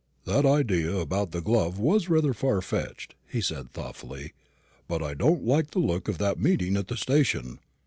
"That 0.25 0.47
idea 0.47 0.95
about 0.97 1.29
the 1.29 1.41
glove 1.43 1.77
was 1.77 2.09
rather 2.09 2.33
far 2.33 2.59
fetched," 2.63 3.13
he 3.29 3.39
said, 3.39 3.69
thoughtfully; 3.71 4.33
"but 4.87 5.03
I 5.03 5.13
don't 5.13 5.45
like 5.45 5.69
the 5.69 5.77
look 5.77 6.07
of 6.07 6.17
that 6.17 6.39
meeting 6.39 6.75
at 6.75 6.87
the 6.87 6.97
station. 6.97 7.59